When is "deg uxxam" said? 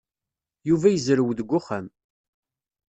1.37-1.85